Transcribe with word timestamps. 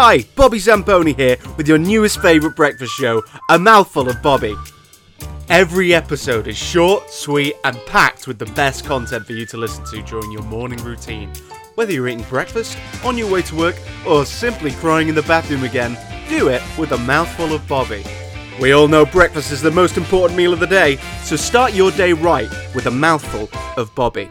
Hi, 0.00 0.24
Bobby 0.36 0.60
Zamboni 0.60 1.12
here 1.12 1.38
with 1.56 1.66
your 1.66 1.76
newest 1.76 2.22
favourite 2.22 2.54
breakfast 2.54 2.92
show, 2.92 3.20
A 3.50 3.58
Mouthful 3.58 4.08
of 4.08 4.22
Bobby. 4.22 4.54
Every 5.48 5.92
episode 5.92 6.46
is 6.46 6.56
short, 6.56 7.10
sweet, 7.10 7.56
and 7.64 7.76
packed 7.84 8.28
with 8.28 8.38
the 8.38 8.46
best 8.46 8.84
content 8.84 9.26
for 9.26 9.32
you 9.32 9.44
to 9.46 9.56
listen 9.56 9.84
to 9.86 10.00
during 10.02 10.30
your 10.30 10.44
morning 10.44 10.80
routine. 10.84 11.32
Whether 11.74 11.94
you're 11.94 12.06
eating 12.06 12.24
breakfast, 12.26 12.78
on 13.04 13.18
your 13.18 13.28
way 13.28 13.42
to 13.42 13.56
work, 13.56 13.74
or 14.06 14.24
simply 14.24 14.70
crying 14.70 15.08
in 15.08 15.16
the 15.16 15.22
bathroom 15.22 15.64
again, 15.64 15.98
do 16.28 16.46
it 16.46 16.62
with 16.78 16.92
a 16.92 16.98
mouthful 16.98 17.52
of 17.52 17.66
Bobby. 17.66 18.04
We 18.60 18.70
all 18.70 18.86
know 18.86 19.04
breakfast 19.04 19.50
is 19.50 19.62
the 19.62 19.72
most 19.72 19.96
important 19.96 20.38
meal 20.38 20.52
of 20.52 20.60
the 20.60 20.66
day, 20.68 20.98
so 21.24 21.34
start 21.34 21.74
your 21.74 21.90
day 21.90 22.12
right 22.12 22.48
with 22.72 22.86
a 22.86 22.92
mouthful 22.92 23.48
of 23.76 23.92
Bobby. 23.96 24.30